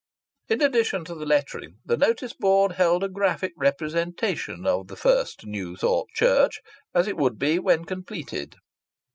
[0.49, 5.45] In addition to the lettering the notice board held a graphic representation of the First
[5.45, 6.59] New Thought Church
[6.91, 8.55] as it would be when completed.